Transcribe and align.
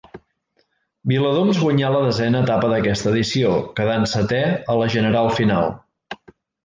Viladoms 1.11 1.59
guanyà 1.65 1.91
la 1.95 1.99
desena 2.07 2.41
etapa 2.47 2.71
d'aquesta 2.71 3.11
edició, 3.11 3.51
quedant 3.81 4.09
setè 4.15 4.41
a 4.75 4.79
la 4.81 4.89
general 4.97 5.31
final. 5.43 5.71